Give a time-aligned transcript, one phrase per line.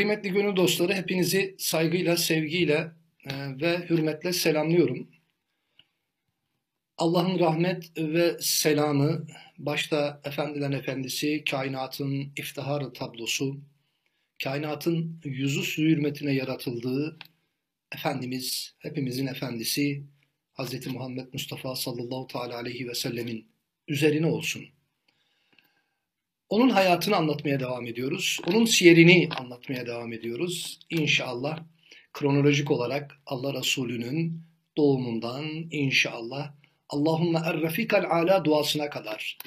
[0.00, 2.92] Kıymetli gönül dostları hepinizi saygıyla, sevgiyle
[3.24, 5.10] e, ve hürmetle selamlıyorum.
[6.96, 9.26] Allah'ın rahmet ve selamı
[9.58, 13.60] başta Efendilerin Efendisi, kainatın iftiharı tablosu,
[14.42, 17.18] kainatın yüzü su hürmetine yaratıldığı
[17.92, 20.04] Efendimiz, hepimizin Efendisi
[20.58, 20.86] Hz.
[20.86, 23.48] Muhammed Mustafa sallallahu teala aleyhi ve sellemin
[23.88, 24.79] üzerine olsun.
[26.50, 28.38] Onun hayatını anlatmaya devam ediyoruz.
[28.46, 30.78] Onun siyerini anlatmaya devam ediyoruz.
[30.90, 31.58] İnşallah
[32.12, 34.42] kronolojik olarak Allah Resulü'nün
[34.76, 36.52] doğumundan inşallah
[36.88, 39.38] Allahümme errefikal ala duasına kadar,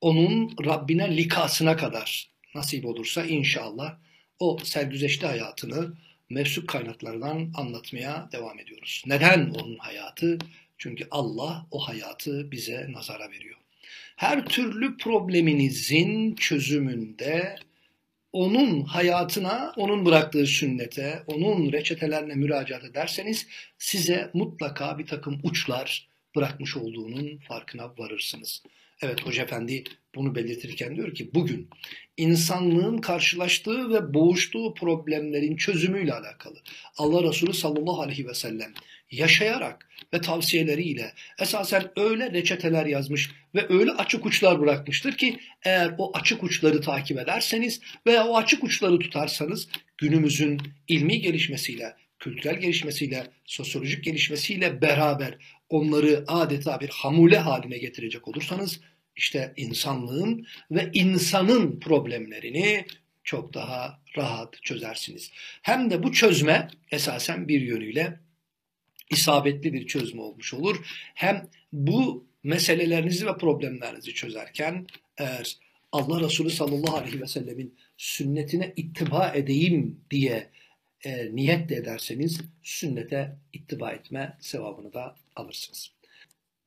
[0.00, 3.96] onun Rabbine likasına kadar nasip olursa inşallah
[4.38, 5.92] o sergüzeşti hayatını
[6.30, 9.02] mevsuk kaynaklardan anlatmaya devam ediyoruz.
[9.06, 10.38] Neden onun hayatı?
[10.78, 13.56] Çünkü Allah o hayatı bize nazara veriyor.
[14.20, 17.56] Her türlü probleminizin çözümünde
[18.32, 23.46] onun hayatına, onun bıraktığı sünnete, onun reçetelerine müracaat ederseniz
[23.78, 28.62] size mutlaka bir takım uçlar bırakmış olduğunun farkına varırsınız.
[29.02, 31.68] Evet Hoca Efendi bunu belirtirken diyor ki bugün
[32.16, 36.58] insanlığın karşılaştığı ve boğuştuğu problemlerin çözümüyle alakalı
[36.96, 38.72] Allah Resulü sallallahu aleyhi ve sellem
[39.10, 46.16] yaşayarak ve tavsiyeleriyle esasen öyle reçeteler yazmış ve öyle açık uçlar bırakmıştır ki eğer o
[46.16, 54.04] açık uçları takip ederseniz veya o açık uçları tutarsanız günümüzün ilmi gelişmesiyle, kültürel gelişmesiyle, sosyolojik
[54.04, 55.38] gelişmesiyle beraber
[55.68, 58.80] onları adeta bir hamule haline getirecek olursanız
[59.20, 62.84] işte insanlığın ve insanın problemlerini
[63.24, 65.30] çok daha rahat çözersiniz.
[65.62, 68.20] Hem de bu çözme esasen bir yönüyle
[69.10, 70.86] isabetli bir çözüm olmuş olur.
[71.14, 74.86] Hem bu meselelerinizi ve problemlerinizi çözerken
[75.18, 75.56] eğer
[75.92, 80.50] Allah Resulü sallallahu aleyhi ve sellemin sünnetine ittiba edeyim diye
[81.04, 85.99] e, niyet de ederseniz sünnete ittiba etme sevabını da alırsınız.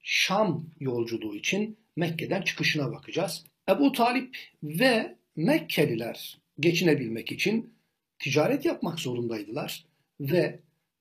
[0.03, 3.43] Şam yolculuğu için Mekke'den çıkışına bakacağız.
[3.69, 7.73] Ebu Talip ve Mekkeliler geçinebilmek için
[8.19, 9.85] ticaret yapmak zorundaydılar
[10.19, 10.59] ve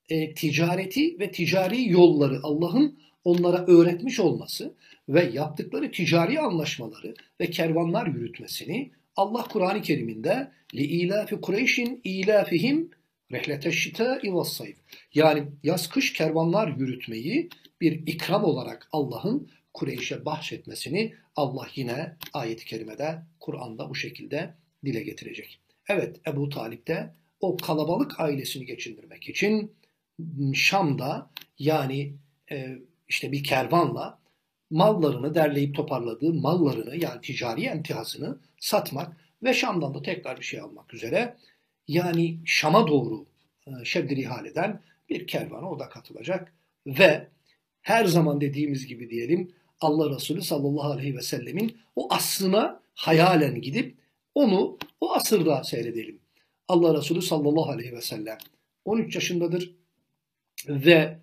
[0.09, 4.75] e, ticareti ve ticari yolları Allah'ın onlara öğretmiş olması
[5.09, 12.91] ve yaptıkları ticari anlaşmaları ve kervanlar yürütmesini Allah Kur'an-ı Kerim'inde li ilafi Kureyşin ilafihim
[13.33, 13.73] rehlete
[14.45, 14.77] sayf.
[15.15, 17.49] Yani yaz kış kervanlar yürütmeyi
[17.83, 24.55] bir ikram olarak Allah'ın Kureyş'e bahşetmesini Allah yine ayet-i kerimede Kur'an'da bu şekilde
[24.85, 25.61] dile getirecek.
[25.89, 29.75] Evet Ebu Talip de o kalabalık ailesini geçindirmek için
[30.55, 32.15] Şam'da yani
[32.51, 32.79] e,
[33.09, 34.19] işte bir kervanla
[34.71, 40.95] mallarını derleyip toparladığı mallarını yani ticari emtihasını satmak ve Şam'dan da tekrar bir şey almak
[40.95, 41.37] üzere
[41.89, 43.27] yani Şam'a doğru
[43.67, 46.53] e, şeddiri haleden bir kervana o da katılacak
[46.87, 47.29] ve
[47.83, 53.97] her zaman dediğimiz gibi diyelim Allah Resulü sallallahu aleyhi ve sellemin o aslına hayalen gidip
[54.35, 56.19] onu o asırda seyredelim.
[56.69, 58.39] Allah Resulü sallallahu aleyhi ve sellem
[58.85, 59.77] 13 yaşındadır
[60.69, 61.19] ve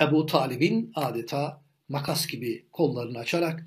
[0.00, 3.66] Ebu Talib'in adeta makas gibi kollarını açarak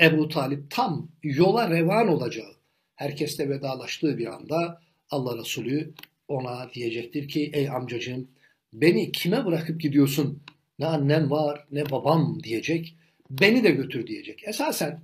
[0.00, 2.56] Ebu Talip tam yola revan olacağı,
[2.94, 5.94] herkesle vedalaştığı bir anda Allah Resulü
[6.28, 8.28] ona diyecektir ki ey amcacığım
[8.72, 10.42] beni kime bırakıp gidiyorsun?
[10.78, 12.96] Ne annem var ne babam diyecek.
[13.30, 14.48] Beni de götür diyecek.
[14.48, 15.00] Esasen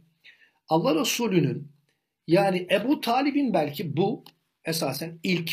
[0.68, 1.72] Allah Resulü'nün
[2.26, 4.24] yani Ebu Talib'in belki bu
[4.64, 5.52] esasen ilk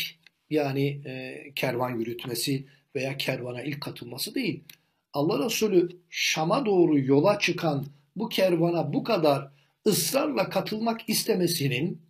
[0.50, 4.64] yani e, kervan yürütmesi veya kervana ilk katılması değil.
[5.12, 9.50] Allah Resulü Şam'a doğru yola çıkan bu kervana bu kadar
[9.86, 12.02] ısrarla katılmak istemesinin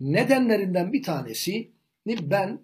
[0.00, 1.70] nedenlerinden bir tanesi
[2.06, 2.60] ben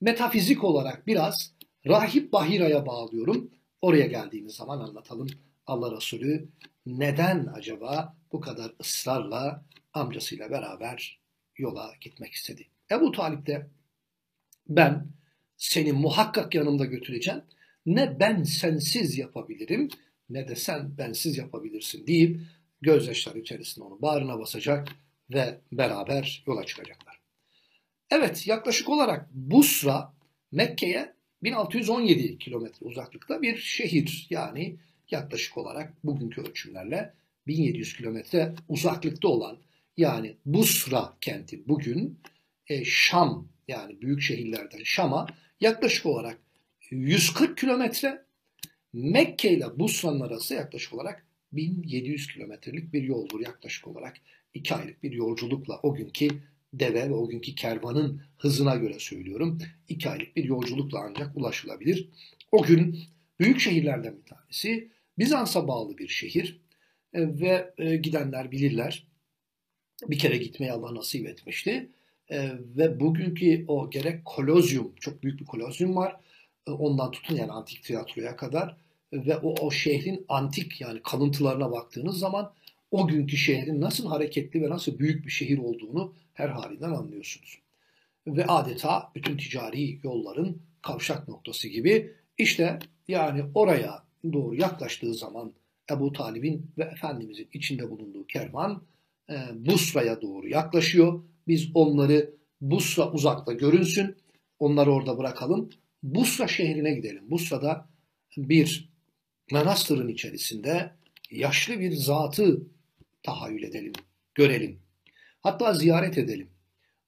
[0.00, 1.54] metafizik olarak biraz
[1.86, 3.50] Rahip Bahira'ya bağlıyorum.
[3.82, 5.28] Oraya geldiğimiz zaman anlatalım.
[5.66, 6.48] Allah Resulü
[6.86, 11.20] neden acaba bu kadar ısrarla amcasıyla beraber
[11.56, 12.66] yola gitmek istedi?
[12.90, 13.66] Ebu Talip de
[14.68, 15.06] ben
[15.56, 17.42] seni muhakkak yanımda götüreceğim.
[17.86, 19.88] Ne ben sensiz yapabilirim
[20.30, 22.40] ne de sen bensiz yapabilirsin deyip
[22.80, 24.88] gözyaşları içerisinde onu bağrına basacak
[25.30, 27.20] ve beraber yola çıkacaklar.
[28.10, 30.12] Evet yaklaşık olarak Busra
[30.52, 34.76] Mekke'ye 1617 kilometre uzaklıkta bir şehir yani
[35.10, 37.14] yaklaşık olarak bugünkü ölçümlerle
[37.46, 39.58] 1700 kilometre uzaklıkta olan
[39.96, 42.18] yani Busra kenti bugün
[42.66, 45.26] e, Şam yani büyük şehirlerden Şam'a
[45.60, 46.38] yaklaşık olarak
[46.90, 48.24] 140 kilometre
[48.92, 54.16] Mekke ile Busra'nın arası yaklaşık olarak 1700 kilometrelik bir yoldur yaklaşık olarak.
[54.54, 56.28] iki aylık bir yolculukla o günkü
[56.74, 59.58] deve ve o günkü kervanın hızına göre söylüyorum.
[59.88, 62.08] iki aylık bir yolculukla ancak ulaşılabilir.
[62.52, 62.98] O gün
[63.40, 66.60] büyük şehirlerden bir tanesi Bizans'a bağlı bir şehir
[67.12, 69.06] e, ve e, gidenler bilirler.
[70.08, 71.88] Bir kere gitmeyi Allah nasip etmişti.
[72.30, 76.16] E, ve bugünkü o gerek kolozyum, çok büyük bir kolozyum var.
[76.66, 78.76] E, ondan tutun yani antik tiyatroya kadar
[79.12, 82.52] ve o, o şehrin antik yani kalıntılarına baktığınız zaman
[82.90, 87.58] o günkü şehrin nasıl hareketli ve nasıl büyük bir şehir olduğunu her halinden anlıyorsunuz.
[88.26, 92.78] Ve adeta bütün ticari yolların kavşak noktası gibi işte
[93.08, 95.52] yani oraya doğru yaklaştığı zaman
[95.90, 98.82] Ebu Talib'in ve Efendimizin içinde bulunduğu kervan
[99.30, 101.22] e, Busra'ya doğru yaklaşıyor.
[101.48, 104.16] Biz onları Busra uzakta görünsün.
[104.58, 105.70] Onları orada bırakalım.
[106.02, 107.30] Busra şehrine gidelim.
[107.30, 107.88] Busra'da
[108.36, 108.90] bir
[109.50, 110.90] manastırın içerisinde
[111.30, 112.62] yaşlı bir zatı
[113.22, 113.92] tahayyül edelim,
[114.34, 114.78] görelim.
[115.40, 116.50] Hatta ziyaret edelim.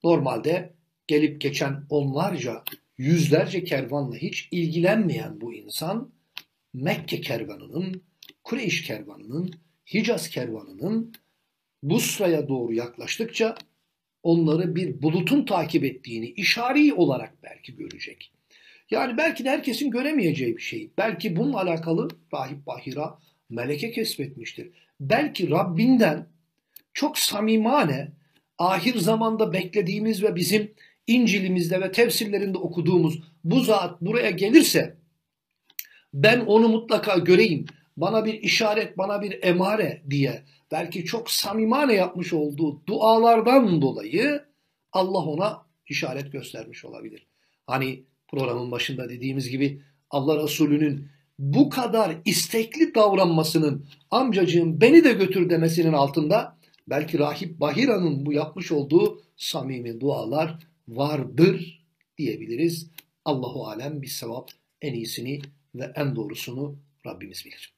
[0.05, 0.75] Normalde
[1.07, 2.65] gelip geçen onlarca,
[2.99, 6.13] yüzlerce kervanla hiç ilgilenmeyen bu insan
[6.75, 8.03] Mekke kervanının,
[8.45, 9.55] Kureyş kervanının,
[9.95, 11.13] Hicaz kervanının
[11.83, 13.55] Busra'ya doğru yaklaştıkça
[14.23, 18.33] onları bir bulutun takip ettiğini işari olarak belki görecek.
[18.91, 20.91] Yani belki de herkesin göremeyeceği bir şey.
[20.99, 23.19] Belki bununla alakalı Rahip Bahira
[23.51, 24.71] meleke kesbetmiştir.
[25.01, 26.29] Belki Rabbinden
[26.95, 28.13] çok samimane
[28.59, 30.75] ahir zamanda beklediğimiz ve bizim
[31.07, 34.97] İncil'imizde ve tefsirlerinde okuduğumuz bu zat buraya gelirse
[36.15, 37.67] ben onu mutlaka göreyim,
[37.97, 44.45] bana bir işaret, bana bir emare diye belki çok samimane yapmış olduğu dualardan dolayı
[44.93, 47.27] Allah ona işaret göstermiş olabilir.
[47.67, 55.51] Hani programın başında dediğimiz gibi Allah Resulü'nün bu kadar istekli davranmasının amcacığım beni de götür
[55.51, 56.59] demesinin altında
[56.89, 60.59] belki Rahip Bahira'nın bu yapmış olduğu samimi dualar
[60.89, 61.85] vardır
[62.19, 62.91] diyebiliriz.
[63.25, 64.51] Allahu alem bir sevap
[64.83, 65.41] en iyisini
[65.75, 66.77] ve en doğrusunu
[67.07, 67.75] Rabbimiz bilir.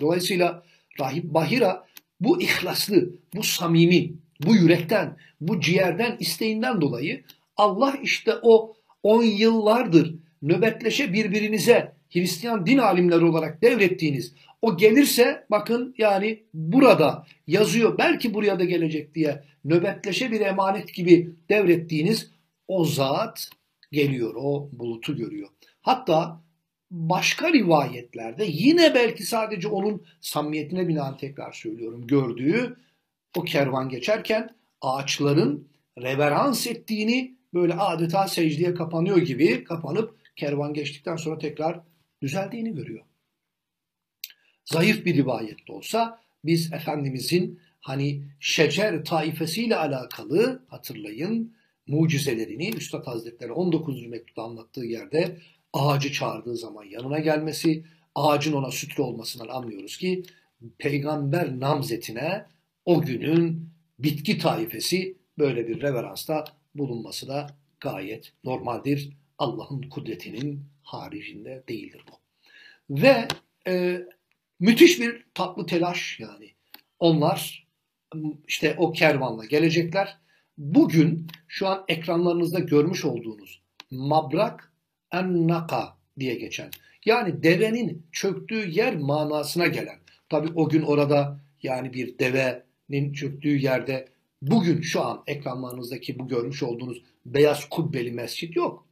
[0.00, 0.62] Dolayısıyla
[1.00, 1.86] Rahip Bahira
[2.20, 4.12] bu ihlaslı, bu samimi,
[4.46, 7.24] bu yürekten, bu ciğerden, isteğinden dolayı
[7.56, 15.94] Allah işte o on yıllardır nöbetleşe birbirinize Hristiyan din alimleri olarak devrettiğiniz o gelirse bakın
[15.98, 22.30] yani burada yazıyor belki buraya da gelecek diye nöbetleşe bir emanet gibi devrettiğiniz
[22.68, 23.50] o zat
[23.92, 25.48] geliyor o bulutu görüyor.
[25.82, 26.40] Hatta
[26.90, 32.76] başka rivayetlerde yine belki sadece onun samimiyetine binaen tekrar söylüyorum gördüğü
[33.36, 34.50] o kervan geçerken
[34.80, 35.68] ağaçların
[35.98, 41.80] reverans ettiğini böyle adeta secdeye kapanıyor gibi kapanıp kervan geçtikten sonra tekrar
[42.26, 43.04] düzeldiğini görüyor.
[44.64, 51.56] Zayıf bir rivayet de olsa biz Efendimizin hani şecer taifesiyle alakalı hatırlayın
[51.86, 54.06] mucizelerini Üstad Hazretleri 19.
[54.06, 55.38] mektupta anlattığı yerde
[55.72, 57.84] ağacı çağırdığı zaman yanına gelmesi,
[58.14, 60.22] ağacın ona sütre olmasından anlıyoruz ki
[60.78, 62.46] peygamber namzetine
[62.84, 63.68] o günün
[63.98, 66.44] bitki taifesi böyle bir reveransta
[66.74, 67.46] bulunması da
[67.80, 69.12] gayet normaldir.
[69.38, 72.14] Allah'ın kudretinin haricinde değildir bu.
[73.02, 73.28] Ve
[73.66, 74.00] e,
[74.60, 76.54] müthiş bir tatlı telaş yani.
[76.98, 77.66] Onlar
[78.48, 80.18] işte o kervanla gelecekler.
[80.58, 84.72] Bugün şu an ekranlarınızda görmüş olduğunuz mabrak
[85.12, 86.70] ennaka diye geçen
[87.04, 89.98] yani devenin çöktüğü yer manasına gelen.
[90.28, 94.08] Tabi o gün orada yani bir devenin çöktüğü yerde
[94.42, 98.86] bugün şu an ekranlarınızdaki bu görmüş olduğunuz beyaz kubbeli mescit yok.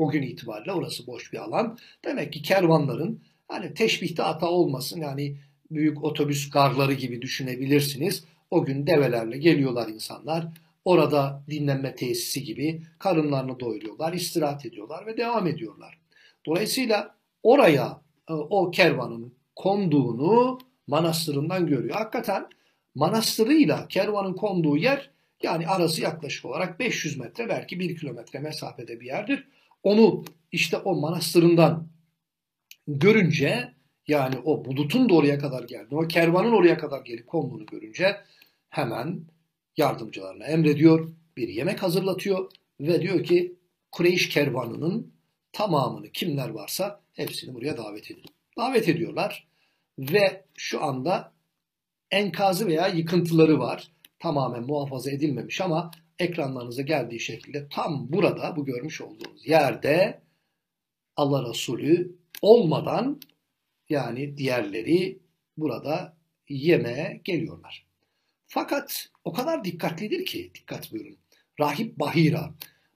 [0.00, 1.78] O gün itibariyle orası boş bir alan.
[2.04, 5.36] Demek ki kervanların hani teşbihte hata olmasın yani
[5.70, 8.24] büyük otobüs garları gibi düşünebilirsiniz.
[8.50, 10.46] O gün develerle geliyorlar insanlar.
[10.84, 15.98] Orada dinlenme tesisi gibi karınlarını doyuruyorlar, istirahat ediyorlar ve devam ediyorlar.
[16.46, 21.94] Dolayısıyla oraya e, o kervanın konduğunu manastırından görüyor.
[21.94, 22.46] Hakikaten
[22.94, 25.10] manastırıyla kervanın konduğu yer
[25.42, 29.46] yani arası yaklaşık olarak 500 metre belki 1 kilometre mesafede bir yerdir.
[29.82, 31.88] Onu işte o manastırından
[32.86, 33.74] görünce
[34.08, 38.16] yani o bulutun da oraya kadar geldi, o kervanın oraya kadar gelip konduğunu görünce
[38.70, 39.24] hemen
[39.76, 43.56] yardımcılarına emrediyor, bir yemek hazırlatıyor ve diyor ki
[43.92, 45.14] Kureyş kervanının
[45.52, 48.24] tamamını kimler varsa hepsini buraya davet edin.
[48.56, 49.48] Davet ediyorlar
[49.98, 51.32] ve şu anda
[52.10, 53.92] enkazı veya yıkıntıları var.
[54.18, 60.22] Tamamen muhafaza edilmemiş ama ekranlarınıza geldiği şekilde tam burada bu görmüş olduğunuz yerde
[61.16, 63.20] Allah Resulü olmadan
[63.88, 65.18] yani diğerleri
[65.56, 66.16] burada
[66.48, 67.86] yemeğe geliyorlar.
[68.46, 71.18] Fakat o kadar dikkatlidir ki, dikkat buyurun.
[71.60, 72.54] Rahip Bahira.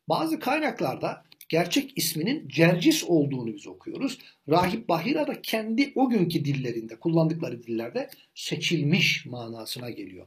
[0.09, 4.19] Bazı kaynaklarda gerçek isminin Cercis olduğunu biz okuyoruz.
[4.49, 10.27] Rahip Bahira da kendi o günkü dillerinde, kullandıkları dillerde seçilmiş manasına geliyor.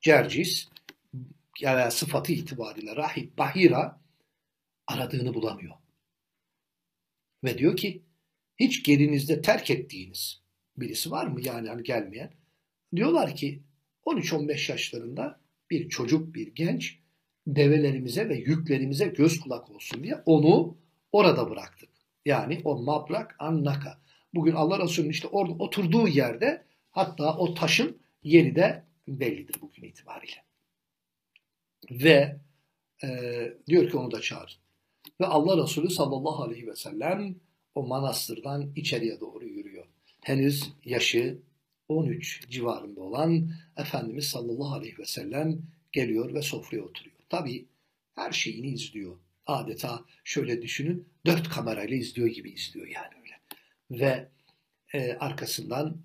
[0.00, 0.68] Cercis
[1.60, 4.00] yani sıfatı itibariyle Rahip Bahira
[4.86, 5.74] aradığını bulamıyor.
[7.44, 8.02] Ve diyor ki
[8.56, 10.42] hiç gerinizde terk ettiğiniz
[10.76, 12.32] birisi var mı yani hani gelmeyen?
[12.96, 13.62] Diyorlar ki
[14.06, 16.98] 13-15 yaşlarında bir çocuk, bir genç
[17.46, 20.76] develerimize ve yüklerimize göz kulak olsun diye onu
[21.12, 21.88] orada bıraktık.
[22.24, 23.98] Yani o mabrak annaka.
[24.34, 30.44] Bugün Allah Resulü'nün işte orada oturduğu yerde hatta o taşın yeri de bellidir bugün itibariyle.
[31.90, 32.40] Ve
[33.04, 33.08] e,
[33.66, 34.56] diyor ki onu da çağırın.
[35.20, 37.36] Ve Allah Resulü sallallahu aleyhi ve sellem
[37.74, 39.86] o manastırdan içeriye doğru yürüyor.
[40.20, 41.38] Henüz yaşı
[41.88, 47.16] 13 civarında olan Efendimiz sallallahu aleyhi ve sellem geliyor ve sofraya oturuyor.
[47.28, 47.66] Tabi
[48.14, 49.16] her şeyini izliyor.
[49.46, 53.40] Adeta şöyle düşünün dört kamerayla izliyor gibi izliyor yani öyle.
[53.90, 54.28] Ve
[54.94, 55.96] e, arkasından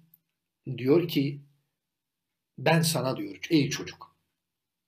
[0.78, 1.42] diyor ki
[2.58, 4.13] ben sana diyor ey çocuk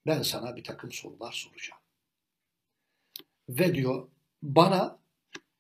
[0.07, 1.81] ben sana bir takım sorular soracağım.
[3.49, 4.07] Ve diyor
[4.43, 4.99] bana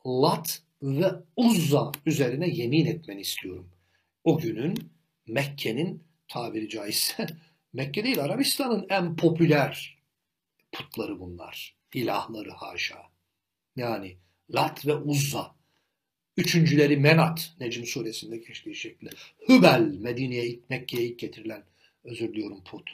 [0.05, 3.69] Lat ve Uzza üzerine yemin etmeni istiyorum.
[4.23, 4.91] O günün
[5.27, 7.27] Mekke'nin tabiri caizse
[7.73, 9.97] Mekke değil Arabistan'ın en popüler
[10.71, 11.75] putları bunlar.
[11.93, 12.97] İlahları haşa.
[13.75, 14.17] Yani
[14.49, 15.55] Lat ve Uzza.
[16.37, 19.09] Üçüncüleri Menat Necm suresinde geçtiği şekilde.
[19.49, 21.63] Hübel Medine'ye Mekke'ye ilk getirilen
[22.03, 22.89] özür diliyorum put.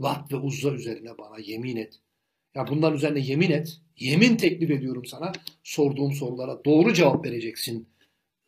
[0.00, 2.00] Lat ve Uzza üzerine bana yemin et.
[2.54, 3.80] Ya bunların üzerine yemin et.
[3.98, 5.32] Yemin teklif ediyorum sana.
[5.62, 7.88] Sorduğum sorulara doğru cevap vereceksin.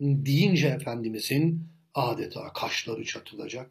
[0.01, 3.71] Deyince Efendimizin adeta kaşları çatılacak.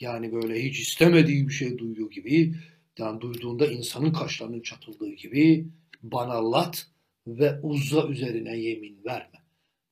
[0.00, 2.54] Yani böyle hiç istemediği bir şey duyuyor gibi.
[2.98, 5.66] Yani duyduğunda insanın kaşlarının çatıldığı gibi
[6.02, 6.86] bana lat
[7.26, 9.42] ve uzza üzerine yemin verme.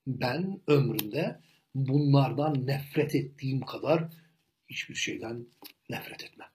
[0.07, 1.41] Ben ömrümde
[1.75, 4.09] bunlardan nefret ettiğim kadar
[4.69, 5.47] hiçbir şeyden
[5.91, 6.54] nefret etmem.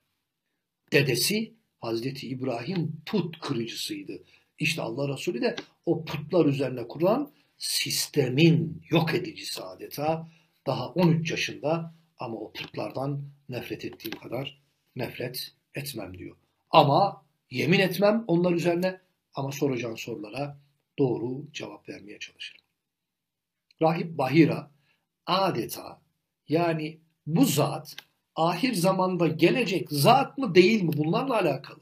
[0.92, 4.22] Dedesi Hazreti İbrahim put kırıcısıydı.
[4.58, 5.56] İşte Allah Resulü de
[5.86, 10.28] o putlar üzerine kurulan sistemin yok edicisi adeta.
[10.66, 14.60] Daha 13 yaşında ama o putlardan nefret ettiğim kadar
[14.96, 16.36] nefret etmem diyor.
[16.70, 19.00] Ama yemin etmem onlar üzerine
[19.34, 20.58] ama soracağın sorulara
[20.98, 22.60] doğru cevap vermeye çalışırım.
[23.82, 24.70] Rahip Bahira
[25.26, 26.00] adeta
[26.48, 27.96] yani bu zat
[28.36, 31.80] ahir zamanda gelecek zat mı değil mi bunlarla alakalı.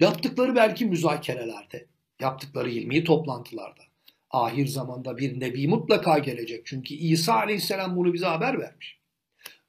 [0.00, 1.86] Yaptıkları belki müzakerelerde,
[2.20, 3.82] yaptıkları ilmi toplantılarda.
[4.30, 6.66] Ahir zamanda bir nebi mutlaka gelecek.
[6.66, 8.98] Çünkü İsa aleyhisselam bunu bize haber vermiş.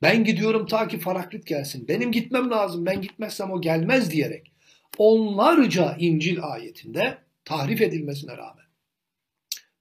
[0.01, 1.88] Ben gidiyorum ta ki Faraklit gelsin.
[1.88, 2.85] Benim gitmem lazım.
[2.85, 4.51] Ben gitmezsem o gelmez diyerek.
[4.97, 8.65] Onlarca İncil ayetinde tahrif edilmesine rağmen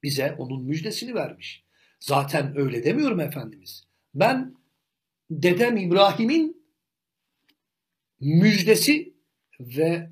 [0.03, 1.63] bize onun müjdesini vermiş.
[1.99, 3.83] Zaten öyle demiyorum Efendimiz.
[4.15, 4.55] Ben
[5.41, 6.63] dedem İbrahim'in
[8.19, 9.13] müjdesi
[9.59, 10.09] ve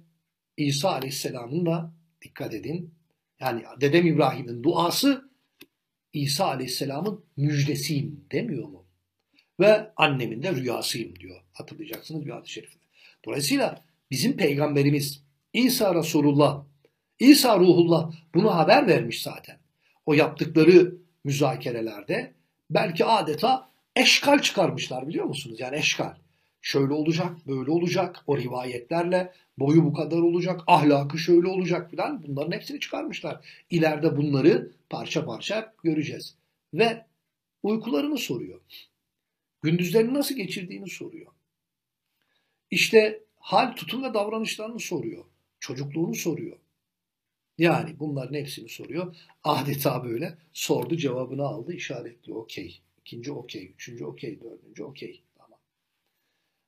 [0.58, 2.94] İsa Aleyhisselam'ın da dikkat edin.
[3.40, 5.32] Yani dedem İbrahim'in duası
[6.14, 8.86] İsa Aleyhisselam'ın müjdesiyim demiyor mu?
[9.60, 11.42] Ve annemin de rüyasıyım diyor.
[11.54, 12.80] Hatırlayacaksınız bir hadis-i şerifte.
[13.26, 15.24] Dolayısıyla bizim peygamberimiz
[15.54, 16.66] İsa Resulullah,
[17.20, 19.58] İsa Ruhullah bunu haber vermiş zaten.
[20.06, 22.34] O yaptıkları müzakerelerde
[22.70, 25.60] belki adeta eşkal çıkarmışlar biliyor musunuz?
[25.60, 26.16] Yani eşkal.
[26.62, 32.52] Şöyle olacak, böyle olacak, o rivayetlerle boyu bu kadar olacak, ahlakı şöyle olacak filan bunların
[32.52, 33.64] hepsini çıkarmışlar.
[33.70, 36.36] İleride bunları parça parça göreceğiz.
[36.74, 37.06] Ve
[37.64, 38.62] uykularını soruyor.
[39.62, 41.32] Gündüzlerini nasıl geçirdiğini soruyor.
[42.72, 45.26] İşte hal, tutum ve davranışlarını soruyor.
[45.60, 46.58] Çocukluğunu soruyor.
[47.58, 49.16] Yani bunların hepsini soruyor.
[49.44, 52.82] Adeta böyle sordu cevabını aldı işaretli okey.
[53.06, 55.24] İkinci okey, üçüncü okey, dördüncü okey.
[55.36, 55.60] Tamam.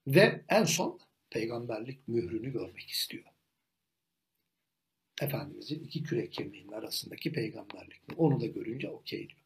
[0.07, 0.99] Ve en son
[1.29, 3.23] peygamberlik mührünü görmek istiyor.
[5.21, 8.01] Efendimizin iki kürek kemiğinin arasındaki peygamberlik.
[8.17, 9.41] Onu da görünce okey diyor.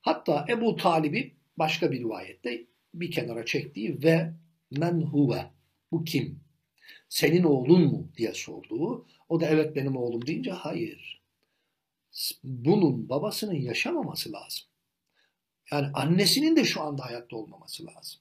[0.00, 4.32] Hatta Ebu Talib'i başka bir rivayette bir kenara çektiği ve
[4.70, 5.50] men huve
[5.92, 6.40] bu kim?
[7.08, 9.06] Senin oğlun mu diye sorduğu.
[9.28, 11.22] O da evet benim oğlum deyince hayır.
[12.44, 14.68] Bunun babasının yaşamaması lazım.
[15.72, 18.20] Yani annesinin de şu anda hayatta olmaması lazım.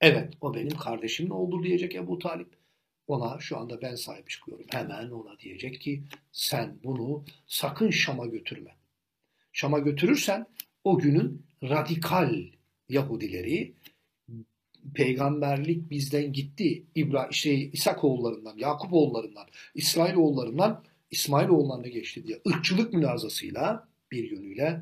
[0.00, 2.60] Evet o benim kardeşimin oğlu diyecek Ebu Talip.
[3.06, 4.66] Ona şu anda ben sahip çıkıyorum.
[4.70, 8.76] Hemen ona diyecek ki sen bunu sakın Şam'a götürme.
[9.52, 10.46] Şam'a götürürsen
[10.84, 12.44] o günün radikal
[12.88, 13.74] Yahudileri
[14.94, 16.86] peygamberlik bizden gitti.
[16.94, 24.30] İbrahim şey İshak oğullarından, Yakup oğullarından, İsrail oğullarından İsmail oğullarına geçti diye ırkçılık münazasıyla bir
[24.30, 24.80] yönüyle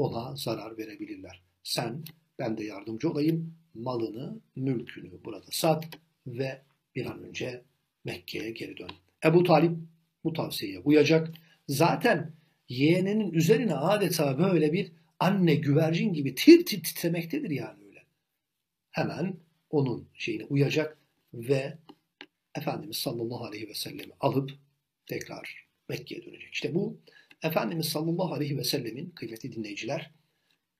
[0.00, 1.42] ona zarar verebilirler.
[1.62, 2.04] Sen
[2.38, 3.54] ben de yardımcı olayım.
[3.74, 5.88] Malını, mülkünü burada sat
[6.26, 6.62] ve
[6.94, 7.62] bir an önce
[8.04, 8.90] Mekke'ye geri dön.
[9.24, 9.76] Ebu Talip
[10.24, 11.34] bu tavsiyeye uyacak.
[11.68, 12.32] Zaten
[12.68, 18.02] yeğeninin üzerine adeta böyle bir anne güvercin gibi tir tir titremektedir yani öyle.
[18.90, 19.36] Hemen
[19.70, 20.98] onun şeyine uyacak
[21.34, 21.78] ve
[22.54, 24.50] Efendimiz sallallahu aleyhi ve sellemi alıp
[25.06, 26.54] tekrar Mekke'ye dönecek.
[26.54, 27.00] İşte bu
[27.42, 30.10] Efendimiz sallallahu aleyhi ve sellemin kıymetli dinleyiciler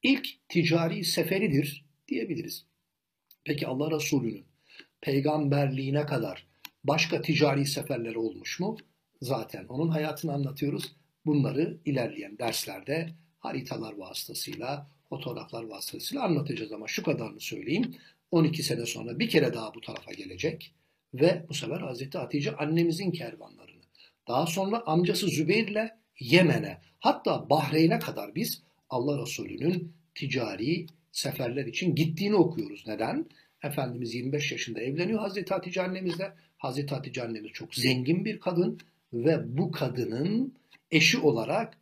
[0.02, 2.66] ilk ticari seferidir diyebiliriz.
[3.44, 4.44] Peki Allah Resulü'nün
[5.00, 6.46] peygamberliğine kadar
[6.84, 8.76] başka ticari seferleri olmuş mu?
[9.22, 10.96] Zaten onun hayatını anlatıyoruz.
[11.26, 17.94] Bunları ilerleyen derslerde haritalar vasıtasıyla, fotoğraflar vasıtasıyla anlatacağız ama şu kadarını söyleyeyim.
[18.30, 20.74] 12 sene sonra bir kere daha bu tarafa gelecek
[21.14, 23.82] ve bu sefer Hazreti Hatice annemizin kervanlarını,
[24.28, 32.34] daha sonra amcası Zübeyir'le Yemen'e, hatta Bahreyn'e kadar biz Allah Resulü'nün ticari seferler için gittiğini
[32.34, 32.84] okuyoruz.
[32.86, 33.26] Neden?
[33.62, 36.32] Efendimiz 25 yaşında evleniyor Hazreti Hatice annemizle.
[36.58, 38.78] Hazreti Hatice annemiz çok zengin bir kadın
[39.12, 40.54] ve bu kadının
[40.90, 41.78] eşi olarak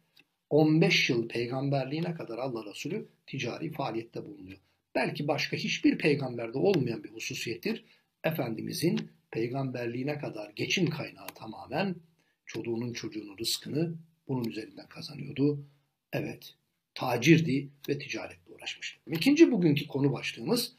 [0.50, 4.59] 15 yıl peygamberliğine kadar Allah Resulü ticari faaliyette bulunuyor.
[4.95, 7.85] Belki başka hiçbir peygamberde olmayan bir hususiyettir.
[8.25, 11.95] Efendimizin peygamberliğine kadar geçim kaynağı tamamen
[12.47, 13.95] çocuğunun çocuğunun rızkını
[14.28, 15.58] bunun üzerinden kazanıyordu.
[16.12, 16.54] Evet,
[16.94, 19.00] tacirdi ve ticaretle uğraşmıştı.
[19.11, 20.73] İkinci bugünkü konu başlığımız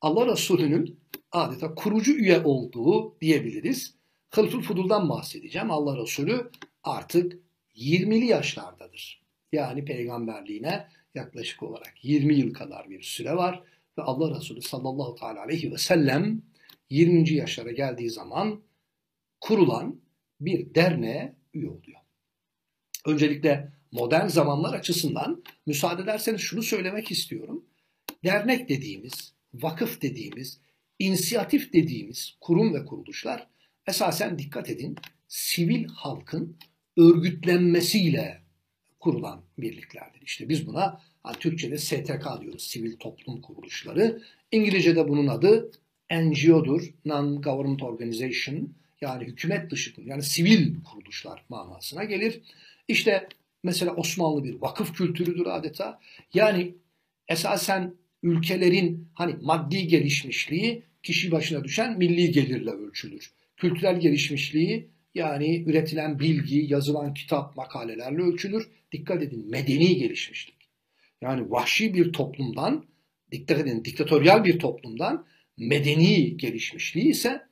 [0.00, 1.00] Allah Resulü'nün
[1.32, 3.94] adeta kurucu üye olduğu diyebiliriz.
[4.30, 5.70] Hılful Fudul'dan bahsedeceğim.
[5.70, 6.50] Allah Resulü
[6.84, 7.38] artık
[7.76, 9.22] 20'li yaşlardadır.
[9.52, 13.62] Yani peygamberliğine yaklaşık olarak 20 yıl kadar bir süre var
[13.98, 16.42] ve Allah Resulü sallallahu teala aleyhi ve sellem
[16.90, 17.30] 20.
[17.30, 18.62] yaşlara geldiği zaman
[19.40, 20.00] kurulan
[20.40, 21.99] bir derneğe üye oluyor.
[23.06, 27.64] Öncelikle modern zamanlar açısından müsaade ederseniz şunu söylemek istiyorum.
[28.24, 30.60] Dernek dediğimiz, vakıf dediğimiz,
[30.98, 33.46] inisiyatif dediğimiz kurum ve kuruluşlar
[33.86, 34.96] esasen dikkat edin
[35.28, 36.56] sivil halkın
[36.96, 38.42] örgütlenmesiyle
[39.00, 40.22] kurulan birliklerdir.
[40.22, 44.22] İşte biz buna yani Türkçe'de STK diyoruz, sivil toplum kuruluşları.
[44.52, 45.70] İngilizce'de bunun adı
[46.10, 52.40] NGO'dur, Non-Government Organization yani hükümet dışı yani sivil kuruluşlar manasına gelir.
[52.90, 53.28] İşte
[53.62, 56.00] mesela Osmanlı bir vakıf kültürüdür adeta.
[56.34, 56.74] Yani
[57.28, 63.32] esasen ülkelerin hani maddi gelişmişliği kişi başına düşen milli gelirle ölçülür.
[63.56, 68.68] Kültürel gelişmişliği yani üretilen bilgi, yazılan kitap, makalelerle ölçülür.
[68.92, 70.56] Dikkat edin medeni gelişmişlik.
[71.20, 72.84] Yani vahşi bir toplumdan,
[73.32, 75.26] dikkat edin diktatöryal bir toplumdan
[75.56, 77.42] medeni gelişmişliği ise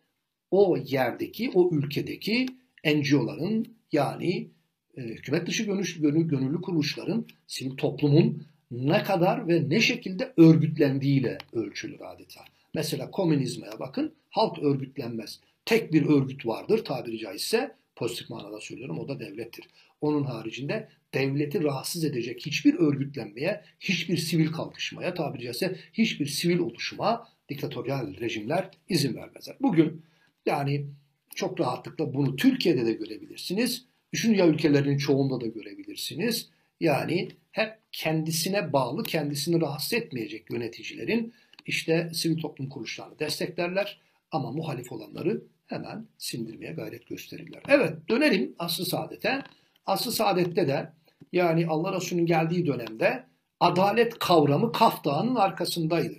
[0.50, 2.46] o yerdeki, o ülkedeki
[2.84, 4.50] NGO'ların yani
[4.98, 12.00] e, hükümet dışı gönüllü, gönüllü kuruluşların, sivil toplumun ne kadar ve ne şekilde örgütlendiğiyle ölçülür
[12.00, 12.40] adeta.
[12.74, 15.40] Mesela komünizme bakın halk örgütlenmez.
[15.64, 19.64] Tek bir örgüt vardır tabiri caizse pozitif manada söylüyorum o da devlettir.
[20.00, 27.28] Onun haricinde devleti rahatsız edecek hiçbir örgütlenmeye, hiçbir sivil kalkışmaya tabiri caizse hiçbir sivil oluşuma
[27.48, 29.56] diktatöryal rejimler izin vermezler.
[29.60, 30.02] Bugün
[30.46, 30.86] yani
[31.34, 33.87] çok rahatlıkla bunu Türkiye'de de görebilirsiniz.
[34.12, 36.48] Üçüncü dünya ülkelerinin çoğunda da görebilirsiniz.
[36.80, 41.34] Yani hep kendisine bağlı, kendisini rahatsız etmeyecek yöneticilerin
[41.66, 47.62] işte sivil toplum kuruluşlarını desteklerler ama muhalif olanları hemen sindirmeye gayret gösterirler.
[47.68, 49.42] Evet dönelim asr-ı saadete.
[49.86, 50.92] Asr-ı saadette de
[51.32, 53.24] yani Allah Resulü'nün geldiği dönemde
[53.60, 56.14] adalet kavramı Kaf Dağı'nın arkasındaydı.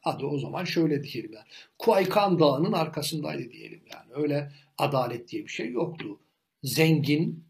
[0.00, 1.44] Hadi o zaman şöyle diyelim yani.
[1.78, 4.22] Kuaykan Dağı'nın arkasındaydı diyelim yani.
[4.22, 6.18] Öyle adalet diye bir şey yoktu.
[6.64, 7.44] Zengin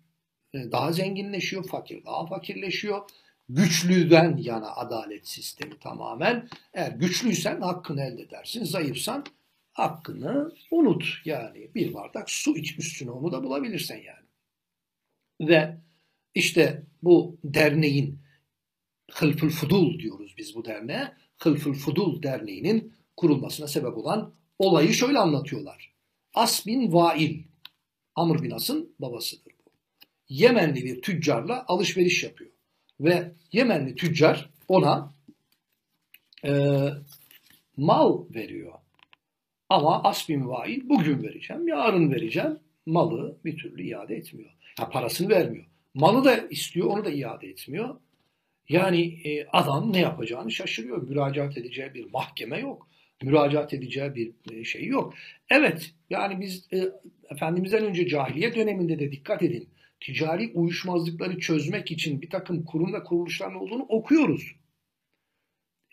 [0.55, 3.11] e, daha zenginleşiyor, fakir daha fakirleşiyor.
[3.49, 6.49] Güçlüden yana adalet sistemi tamamen.
[6.73, 9.25] Eğer güçlüysen hakkını elde edersin, zayıfsan
[9.73, 11.05] hakkını unut.
[11.25, 14.27] Yani bir bardak su iç üstüne onu da bulabilirsen yani.
[15.41, 15.77] Ve
[16.35, 18.19] işte bu derneğin
[19.13, 21.13] Hılful Fudul diyoruz biz bu derneğe.
[21.39, 25.95] Hılful Fudul derneğinin kurulmasına sebep olan olayı şöyle anlatıyorlar.
[26.35, 27.43] As bin Vail,
[28.17, 29.71] Amr bin As'ın babasıdır bu.
[30.29, 32.51] Yemenli bir tüccarla alışveriş yapıyor.
[33.01, 35.13] Ve Yemenli tüccar ona
[36.45, 36.79] e,
[37.77, 38.73] mal veriyor.
[39.69, 42.59] Ama As bin Vail bugün vereceğim, yarın vereceğim.
[42.87, 44.51] Malı bir türlü iade etmiyor.
[44.79, 45.65] Ya parasını vermiyor.
[45.95, 47.97] Malı da istiyor, onu da iade etmiyor.
[48.69, 51.03] Yani e, adam ne yapacağını şaşırıyor.
[51.03, 52.89] Müracaat edeceği bir mahkeme yok.
[53.23, 55.15] Müracaat edeceği bir e, şey yok.
[55.51, 56.89] Evet yani biz e,
[57.31, 59.69] Efendimiz'den önce cahiliye döneminde de dikkat edin.
[60.01, 64.57] Ticari uyuşmazlıkları çözmek için bir takım kurum ve kuruluşların olduğunu okuyoruz.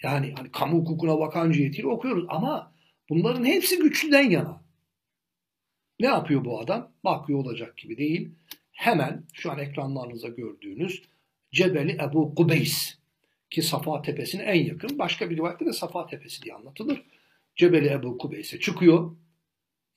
[0.03, 2.73] Yani hani kamu hukukuna bakan cihetiyle okuyoruz ama
[3.09, 4.61] bunların hepsi güçlüden yana.
[5.99, 6.91] Ne yapıyor bu adam?
[7.03, 8.31] Bakıyor olacak gibi değil.
[8.71, 11.03] Hemen şu an ekranlarınızda gördüğünüz
[11.51, 13.00] Cebeli Ebu Kubeys
[13.51, 14.99] ki Safa Tepesi'ne en yakın.
[14.99, 17.03] Başka bir rivayette de Safa Tepesi diye anlatılır.
[17.55, 19.15] Cebeli Ebu Kubeys'e çıkıyor.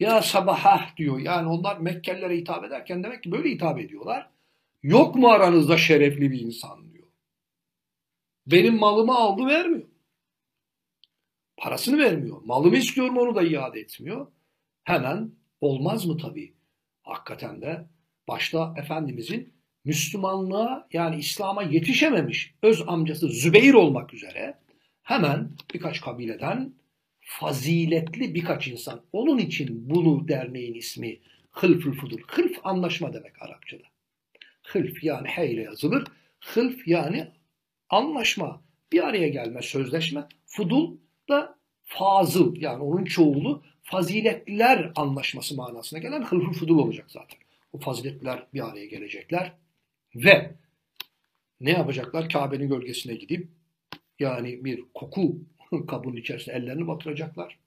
[0.00, 1.18] Ya sabahah diyor.
[1.18, 4.30] Yani onlar Mekkelilere hitap ederken demek ki böyle hitap ediyorlar.
[4.82, 7.06] Yok mu aranızda şerefli bir insan diyor.
[8.46, 9.88] Benim malımı aldı vermiyor.
[11.56, 12.42] Parasını vermiyor.
[12.44, 14.26] Malımı istiyorum onu da iade etmiyor.
[14.84, 16.54] Hemen olmaz mı tabii?
[17.02, 17.84] Hakikaten de
[18.28, 19.52] başta Efendimizin
[19.84, 24.58] Müslümanlığa yani İslam'a yetişememiş öz amcası Zübeyir olmak üzere
[25.02, 26.74] hemen birkaç kabileden
[27.20, 29.02] faziletli birkaç insan.
[29.12, 31.18] Onun için bunu derneğin ismi
[31.50, 32.18] Hılfül Fudul.
[32.28, 33.84] Hılf anlaşma demek Arapçada.
[34.62, 36.04] Hılf yani he ile yazılır.
[36.40, 37.28] Hılf yani
[37.88, 40.28] anlaşma, bir araya gelme, sözleşme.
[40.46, 40.96] Fudul
[41.28, 47.38] da fazıl yani onun çoğulu faziletliler anlaşması manasına gelen hılful fudul olacak zaten.
[47.72, 49.52] O faziletliler bir araya gelecekler
[50.16, 50.54] ve
[51.60, 52.28] ne yapacaklar?
[52.28, 53.48] Kabe'nin gölgesine gidip
[54.18, 55.36] yani bir koku
[55.88, 57.58] kabının içerisine ellerini batıracaklar.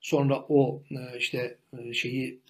[0.00, 2.40] Sonra o e, işte e, şeyi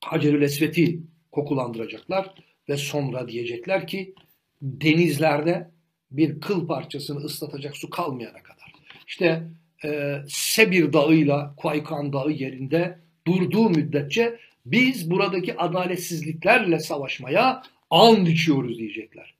[0.00, 1.00] Hacerül Esvet'i
[1.32, 2.34] kokulandıracaklar
[2.68, 4.14] ve sonra diyecekler ki
[4.62, 5.70] denizlerde
[6.10, 8.72] bir kıl parçasını ıslatacak su kalmayana kadar.
[9.06, 9.42] İşte
[9.84, 19.34] e, Sebir Dağı'yla Kuaykan Dağı yerinde durduğu müddetçe biz buradaki adaletsizliklerle savaşmaya and içiyoruz diyecekler.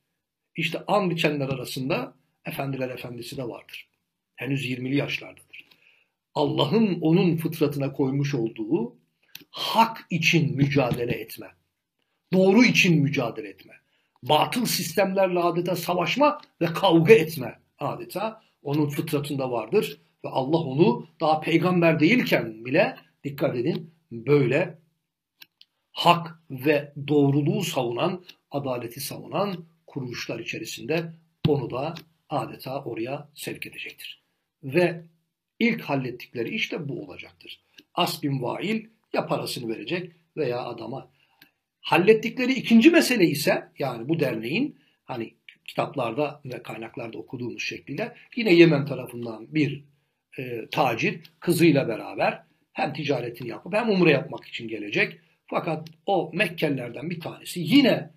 [0.57, 3.89] İşte and içenler arasında efendiler efendisi de vardır.
[4.37, 5.65] Henüz 20'li yaşlardadır.
[6.35, 8.97] Allah'ın onun fıtratına koymuş olduğu
[9.51, 11.47] hak için mücadele etme.
[12.33, 13.75] Doğru için mücadele etme.
[14.23, 20.01] Batıl sistemlerle adeta savaşma ve kavga etme adeta onun fıtratında vardır.
[20.25, 24.79] Ve Allah onu daha peygamber değilken bile dikkat edin böyle
[25.93, 31.13] hak ve doğruluğu savunan, adaleti savunan kuruluşlar içerisinde
[31.49, 31.95] onu da
[32.29, 34.23] adeta oraya sevk edecektir.
[34.63, 35.03] Ve
[35.59, 37.61] ilk hallettikleri iş de bu olacaktır.
[37.95, 41.11] Asbin vail ya parasını verecek veya adama.
[41.81, 48.87] Hallettikleri ikinci mesele ise yani bu derneğin hani kitaplarda ve kaynaklarda okuduğumuz şekliyle yine Yemen
[48.87, 49.85] tarafından bir
[50.39, 55.21] e, tacir kızıyla beraber hem ticaretini yapıp hem umre yapmak için gelecek.
[55.51, 58.11] Fakat o Mekkelilerden bir tanesi yine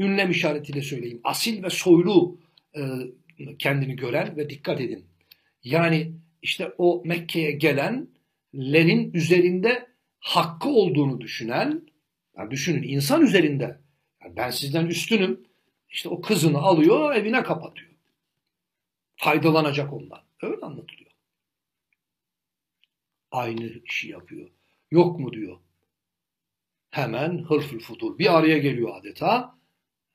[0.00, 2.40] ünlem işaretiyle söyleyeyim asil ve soylu
[2.76, 2.82] e,
[3.58, 5.06] kendini gören ve dikkat edin.
[5.64, 9.88] Yani işte o Mekke'ye gelenlerin üzerinde
[10.20, 11.82] hakkı olduğunu düşünen,
[12.36, 13.80] yani düşünün insan üzerinde
[14.22, 15.40] yani ben sizden üstünüm,
[15.88, 17.90] işte o kızını alıyor evine kapatıyor.
[19.16, 20.20] Faydalanacak ondan.
[20.42, 21.10] Öyle anlatılıyor.
[23.30, 24.50] Aynı işi yapıyor.
[24.90, 25.58] Yok mu diyor.
[26.90, 29.58] Hemen hırfül fudur bir araya geliyor adeta.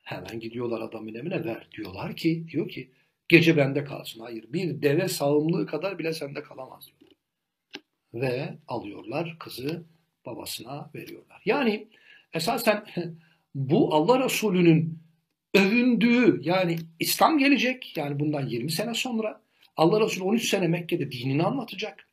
[0.02, 2.92] Hemen gidiyorlar adamın emine ver diyorlar ki diyor ki
[3.28, 4.20] gece bende kalsın.
[4.20, 6.90] Hayır bir deve sağımlığı kadar bile sende kalamaz.
[8.14, 9.86] Ve alıyorlar kızı
[10.26, 11.42] babasına veriyorlar.
[11.46, 11.88] Yani
[12.34, 12.86] esasen
[13.56, 15.00] bu Allah Resulü'nün
[15.54, 19.42] övündüğü yani İslam gelecek yani bundan 20 sene sonra
[19.78, 22.10] Allah Resulü 13 sene Mekke'de dinini anlatacak.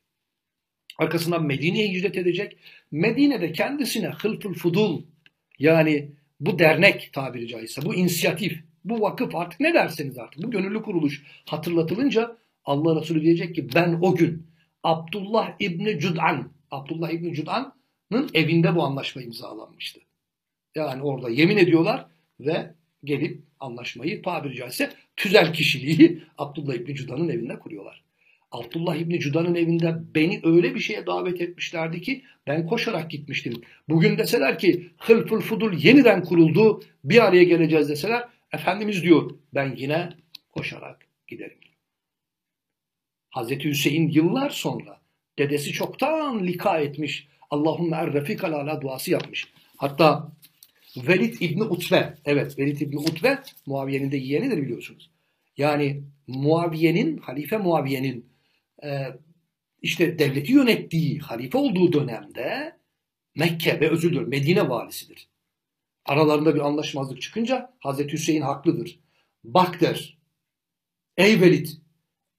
[1.01, 2.57] Arkasından Medine'ye hicret edecek.
[2.91, 5.03] Medine'de kendisine hılful fudul
[5.59, 6.11] yani
[6.41, 11.23] bu dernek tabiri caizse bu inisiyatif bu vakıf artık ne derseniz artık bu gönüllü kuruluş
[11.47, 14.47] hatırlatılınca Allah Resulü diyecek ki ben o gün
[14.83, 20.01] Abdullah İbni Cud'an Abdullah İbni Cud'an'ın evinde bu anlaşma imzalanmıştı.
[20.75, 22.07] Yani orada yemin ediyorlar
[22.41, 28.10] ve gelip anlaşmayı tabiri caizse tüzel kişiliği Abdullah İbni Cuda'nın evinde kuruyorlar.
[28.51, 33.63] Abdullah İbni Cuda'nın evinde beni öyle bir şeye davet etmişlerdi ki ben koşarak gitmiştim.
[33.89, 40.09] Bugün deseler ki Hılful Fudul yeniden kuruldu bir araya geleceğiz deseler Efendimiz diyor ben yine
[40.53, 41.59] koşarak giderim.
[43.31, 45.01] Hazreti Hüseyin yıllar sonra
[45.39, 47.29] dedesi çoktan lika etmiş.
[47.51, 49.49] Allahümme errefikal ala duası yapmış.
[49.77, 50.33] Hatta
[50.97, 55.11] Velid İbni Utbe, evet Velid İbni Utbe Muaviye'nin de yeğenidir biliyorsunuz.
[55.57, 58.30] Yani Muaviye'nin, Halife Muaviye'nin
[58.85, 59.19] e,
[59.83, 62.77] işte devleti yönettiği, halife olduğu dönemde
[63.37, 65.29] Mekke ve özür dilerim Medine valisidir.
[66.05, 69.01] Aralarında bir anlaşmazlık çıkınca Hazreti Hüseyin haklıdır.
[69.45, 70.19] Bak der,
[71.17, 71.69] ey Velid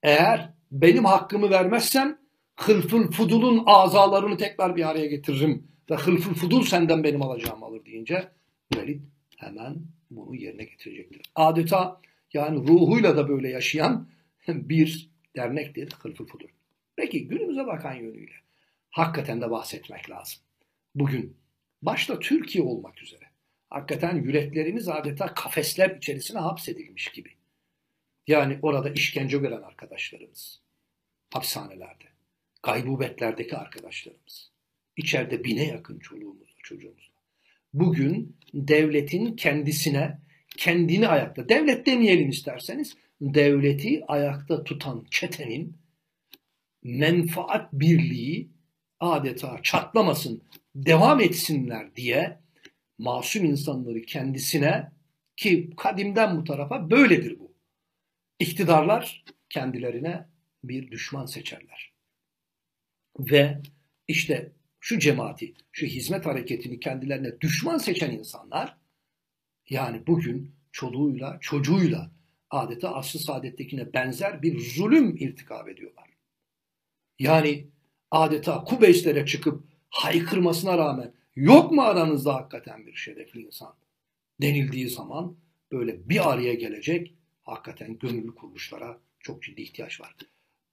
[0.04, 2.18] eğer benim hakkımı vermezsen
[2.56, 8.32] hılful fudulun azalarını tekrar bir araya getiririm ve hılful fudul senden benim alacağımı alır deyince
[8.76, 9.02] Velid
[9.38, 11.22] hemen bunu yerine getirecektir.
[11.36, 12.02] Adeta
[12.34, 14.10] yani ruhuyla da böyle yaşayan
[14.48, 16.48] bir dernektir hılful fudul.
[16.96, 18.34] Peki günümüze bakan yönüyle
[18.89, 20.39] hakikaten de bahsetmek lazım.
[20.96, 21.38] Bugün
[21.82, 23.26] başta Türkiye olmak üzere
[23.70, 27.30] hakikaten yüreklerimiz adeta kafesler içerisine hapsedilmiş gibi.
[28.28, 30.62] Yani orada işkence gören arkadaşlarımız,
[31.34, 32.04] hapishanelerde,
[32.63, 34.52] gaybubetlerdeki arkadaşlarımız,
[34.98, 37.22] içeride bine yakın çoluğumuzla, çocuğumuzla.
[37.74, 40.20] Bugün devletin kendisine,
[40.58, 45.78] kendini ayakta, devlet demeyelim isterseniz, devleti ayakta tutan çetenin
[46.84, 48.50] menfaat birliği
[49.00, 50.44] adeta çatlamasın,
[50.76, 52.40] devam etsinler diye
[52.98, 54.92] masum insanları kendisine
[55.38, 57.56] ki kadimden bu tarafa böyledir bu.
[58.40, 60.28] İktidarlar kendilerine
[60.64, 61.94] bir düşman seçerler.
[63.20, 63.62] Ve
[64.08, 68.78] işte şu cemaati, şu hizmet hareketini kendilerine düşman seçen insanlar
[69.70, 72.12] yani bugün çoluğuyla, çocuğuyla
[72.52, 76.10] adeta aslı saadettekine benzer bir zulüm irtikab ediyorlar.
[77.20, 77.68] Yani
[78.12, 83.74] adeta Kubeyslere çıkıp haykırmasına rağmen yok mu aranızda hakikaten bir şerefli insan
[84.42, 85.38] denildiği zaman
[85.72, 90.16] böyle bir araya gelecek hakikaten gönüllü kuruluşlara çok ciddi ihtiyaç var.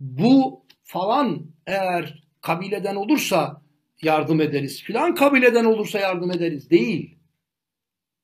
[0.00, 3.62] Bu falan eğer kabileden olursa
[4.02, 4.82] yardım ederiz.
[4.82, 6.70] Filan kabileden olursa yardım ederiz.
[6.70, 7.18] Değil.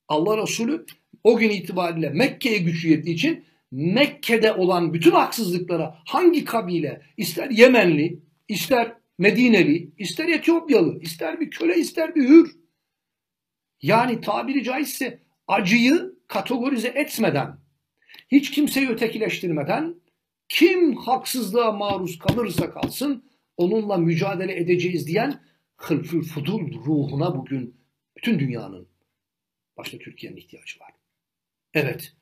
[0.09, 0.87] Allah Resulü
[1.25, 8.21] o gün itibariyle Mekke'ye güç yettiği için Mekke'de olan bütün haksızlıklara hangi kabile ister Yemenli,
[8.49, 12.57] ister Medineli, ister Etiyopyalı, ister bir köle, ister bir hür.
[13.83, 17.59] Yani tabiri caizse acıyı kategorize etmeden,
[18.29, 19.95] hiç kimseyi ötekileştirmeden,
[20.49, 25.41] kim haksızlığa maruz kalırsa kalsın onunla mücadele edeceğiz diyen
[25.77, 27.77] hılfül fudul ruhuna bugün
[28.17, 28.89] bütün dünyanın,
[29.77, 30.91] başta Türkiye'nin ihtiyacı var.
[31.75, 32.13] Evet,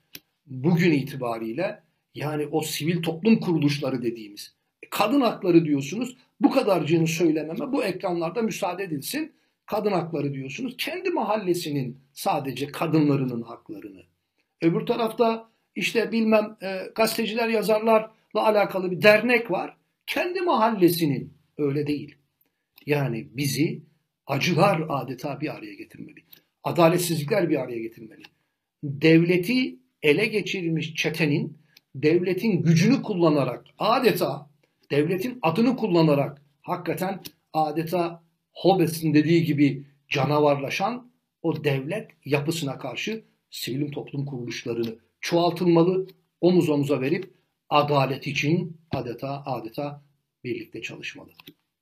[0.46, 1.82] bugün itibariyle
[2.14, 4.54] yani o sivil toplum kuruluşları dediğimiz,
[4.90, 9.32] kadın hakları diyorsunuz, bu kadarcığını söylememe bu ekranlarda müsaade edilsin.
[9.66, 10.74] Kadın hakları diyorsunuz.
[10.78, 14.02] Kendi mahallesinin sadece kadınlarının haklarını.
[14.62, 19.76] Öbür tarafta işte bilmem e, gazeteciler yazarlarla alakalı bir dernek var.
[20.06, 22.14] Kendi mahallesinin öyle değil.
[22.86, 23.82] Yani bizi
[24.26, 26.20] acılar adeta bir araya getirmeli.
[26.64, 28.22] Adaletsizlikler bir araya getirmeli.
[28.82, 31.58] Devleti ele geçirmiş çetenin
[31.94, 34.50] devletin gücünü kullanarak adeta
[34.90, 37.20] devletin adını kullanarak hakikaten
[37.52, 46.06] adeta Hobbes'in dediği gibi canavarlaşan o devlet yapısına karşı sivil toplum kuruluşlarını çoğaltılmalı,
[46.40, 47.34] omuz omuza verip
[47.68, 50.02] adalet için adeta adeta
[50.44, 51.30] birlikte çalışmalı.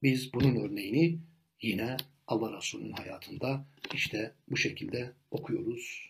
[0.02, 1.18] Biz bunun örneğini
[1.62, 6.09] yine Allah Resulü'nün hayatında işte bu şekilde okuyoruz.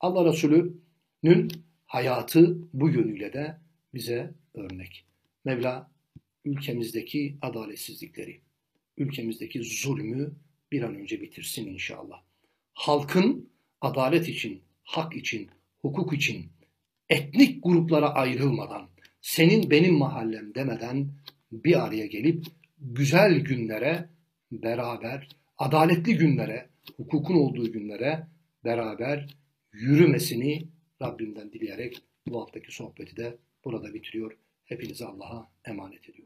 [0.00, 1.52] Allah Resulü'nün
[1.86, 3.56] hayatı bu yönüyle de
[3.94, 5.04] bize örnek.
[5.44, 5.90] Mevla
[6.44, 8.40] ülkemizdeki adaletsizlikleri,
[8.96, 10.32] ülkemizdeki zulmü
[10.72, 12.22] bir an önce bitirsin inşallah.
[12.74, 13.48] Halkın
[13.80, 16.46] adalet için, hak için, hukuk için
[17.08, 18.88] etnik gruplara ayrılmadan,
[19.20, 21.08] senin benim mahallem demeden
[21.52, 22.46] bir araya gelip
[22.78, 24.08] güzel günlere
[24.52, 25.28] beraber,
[25.58, 28.26] adaletli günlere, hukukun olduğu günlere
[28.64, 29.36] beraber
[29.76, 30.68] yürümesini
[31.02, 34.38] Rabbimden dileyerek bu haftaki sohbeti de burada bitiriyor.
[34.64, 36.25] Hepinizi Allah'a emanet ediyorum.